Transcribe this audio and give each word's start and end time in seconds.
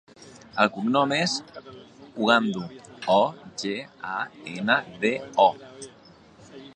El 0.61 0.69
cognom 0.77 1.11
és 1.17 1.35
Ogando: 2.27 2.63
o, 3.15 3.19
ge, 3.65 3.75
a, 4.15 4.15
ena, 4.55 4.79
de, 5.05 5.13
o. 5.47 5.49